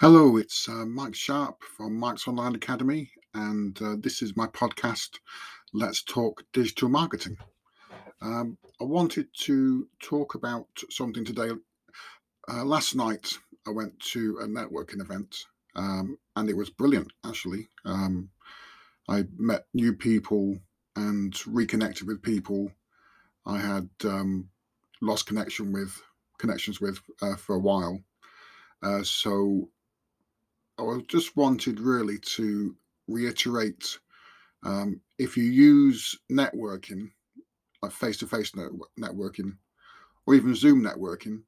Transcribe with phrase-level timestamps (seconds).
[0.00, 5.18] Hello, it's uh, Mike Sharp from Mike's Online Academy, and uh, this is my podcast,
[5.74, 7.36] Let's Talk Digital Marketing.
[8.22, 11.50] Um, I wanted to talk about something today.
[12.50, 13.28] Uh, last night,
[13.66, 15.44] I went to a networking event,
[15.76, 17.68] um, and it was brilliant, actually.
[17.84, 18.30] Um,
[19.06, 20.56] I met new people
[20.96, 22.72] and reconnected with people
[23.44, 24.48] I had um,
[25.02, 26.00] lost connection with,
[26.38, 28.00] connections with uh, for a while.
[28.82, 29.68] Uh, so
[30.80, 32.74] I just wanted really to
[33.08, 33.98] reiterate
[34.62, 37.10] um, if you use networking,
[37.82, 39.56] like face to face networking,
[40.26, 41.42] or even Zoom networking,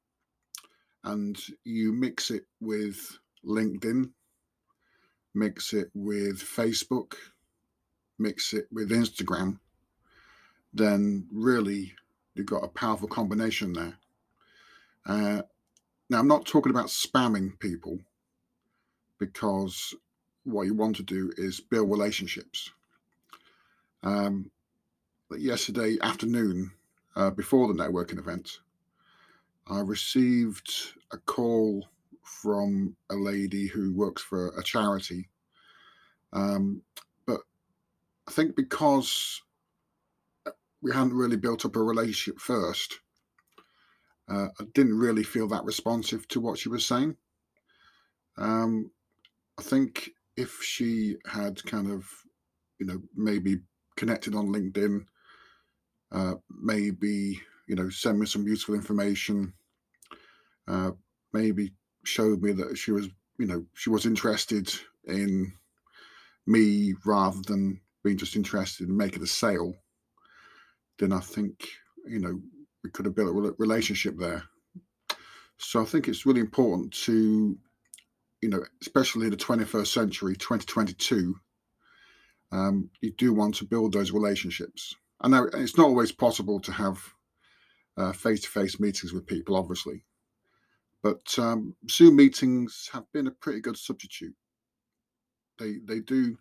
[1.03, 4.09] and you mix it with LinkedIn,
[5.35, 7.13] mix it with Facebook,
[8.19, 9.59] mix it with Instagram,
[10.73, 11.93] then really
[12.35, 13.97] you've got a powerful combination there.
[15.05, 15.41] Uh,
[16.09, 17.99] now, I'm not talking about spamming people
[19.25, 19.95] because
[20.43, 22.71] what you want to do is build relationships.
[24.03, 24.51] Um,
[25.31, 26.71] yesterday afternoon,
[27.15, 28.59] uh, before the networking event,
[29.67, 30.69] I received
[31.11, 31.87] a call
[32.21, 35.29] from a lady who works for a charity.
[36.33, 36.81] Um,
[37.25, 37.39] but
[38.27, 39.41] I think because
[40.81, 42.99] we hadn't really built up a relationship first,
[44.27, 47.15] uh, I didn't really feel that responsive to what she was saying.
[48.37, 48.91] Um,
[49.57, 52.05] I think if she had kind of,
[52.79, 53.59] you know, maybe
[53.95, 55.05] connected on LinkedIn,
[56.11, 59.53] uh, maybe, you know, send me some useful information,
[60.67, 60.91] uh,
[61.33, 61.73] maybe
[62.03, 64.73] showed me that she was, you know, she was interested
[65.05, 65.53] in
[66.45, 69.73] me rather than being just interested in making a sale,
[70.99, 71.67] then I think,
[72.05, 72.39] you know,
[72.83, 74.43] we could have built a relationship there.
[75.57, 77.57] So I think it's really important to
[78.43, 81.33] you know, especially in the 21st century, 2022,
[82.51, 84.93] um, you do want to build those relationships.
[85.21, 87.01] I know it's not always possible to have
[88.13, 90.03] face to face meetings with people, obviously,
[91.01, 94.35] but um, Zoom meetings have been a pretty good substitute.
[95.57, 96.37] They they do.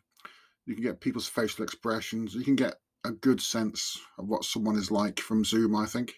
[0.66, 2.34] You can get people's facial expressions.
[2.34, 2.74] You can get
[3.04, 5.76] a good sense of what someone is like from Zoom.
[5.76, 6.14] I think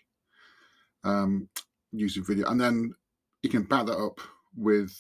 [1.05, 1.51] um,
[1.93, 2.95] using video, and then
[3.43, 4.21] you can back that up
[4.57, 4.97] with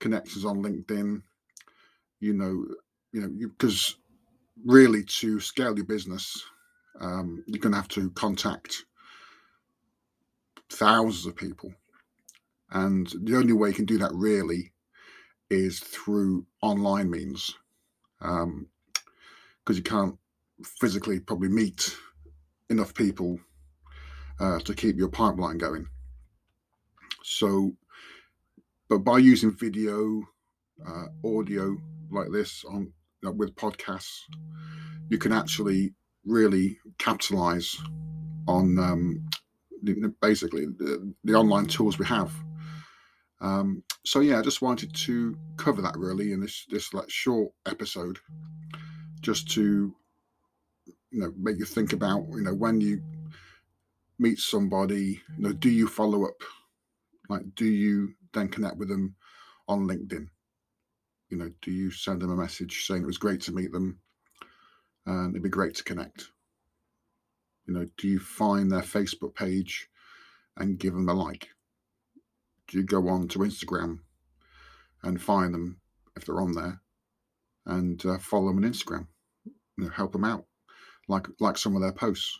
[0.00, 1.22] connections on LinkedIn.
[2.20, 2.66] You know,
[3.12, 3.96] you know, because
[4.64, 6.42] really to scale your business,
[7.00, 8.84] um, you're going to have to contact
[10.70, 11.74] thousands of people,
[12.70, 14.72] and the only way you can do that really
[15.50, 17.54] is through online means,
[18.18, 18.66] because um,
[19.68, 20.18] you can't
[20.80, 21.96] physically probably meet
[22.70, 23.38] enough people
[24.40, 25.86] uh, to keep your pipeline going.
[27.22, 27.76] So
[28.88, 30.22] but by using video,
[30.86, 31.76] uh, audio
[32.10, 32.92] like this on
[33.26, 34.18] uh, with podcasts,
[35.08, 37.76] you can actually really capitalize
[38.46, 39.28] on um,
[40.20, 42.32] basically the, the, online tools we have.
[43.40, 47.52] Um, so yeah, I just wanted to cover that really in this this like short
[47.66, 48.18] episode,
[49.20, 49.94] just to
[51.10, 53.02] you know make you think about you know when you
[54.18, 56.40] meet somebody, you know, do you follow up?
[57.28, 59.14] Like, do you then connect with them
[59.68, 60.28] on LinkedIn?
[61.30, 63.98] You know, do you send them a message saying it was great to meet them
[65.06, 66.30] and it'd be great to connect?
[67.66, 69.88] You know, do you find their Facebook page
[70.56, 71.48] and give them a like?
[72.68, 74.00] Do you go on to Instagram
[75.02, 75.80] and find them
[76.16, 76.80] if they're on there
[77.66, 79.06] and uh, follow them on Instagram?
[79.76, 80.44] You know, help them out,
[81.08, 82.38] like like some of their posts.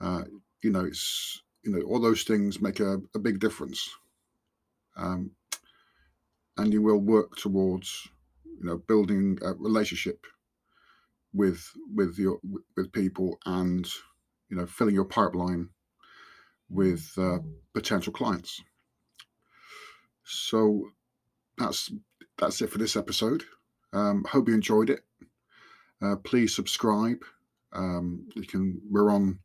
[0.00, 0.22] Uh,
[0.62, 3.90] you know, it's you know all those things make a, a big difference
[4.96, 5.30] um,
[6.56, 8.08] and you will work towards
[8.44, 10.26] you know building a relationship
[11.32, 12.38] with with your
[12.76, 13.86] with people and
[14.48, 15.68] you know filling your pipeline
[16.68, 17.38] with uh,
[17.74, 18.62] potential clients.
[20.24, 20.88] So
[21.58, 21.92] that's
[22.38, 23.44] that's it for this episode.
[23.92, 25.00] Um, hope you enjoyed it.
[26.02, 27.18] Uh, please subscribe.
[27.72, 29.40] Um, you can we're on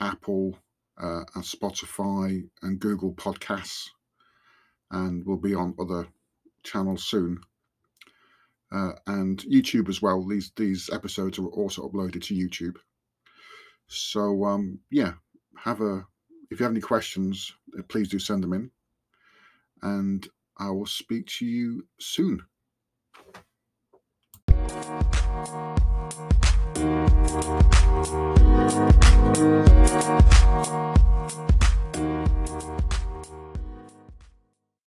[0.00, 0.58] apple
[1.00, 3.88] uh, and spotify and google podcasts
[4.90, 6.08] and will be on other
[6.62, 7.40] channels soon.
[8.70, 10.26] Uh, and YouTube as well.
[10.26, 12.76] These these episodes are also uploaded to YouTube.
[13.86, 15.12] So um, yeah,
[15.56, 16.06] have a
[16.50, 18.70] if you have any questions, uh, please do send them in,
[19.82, 22.42] and I will speak to you soon.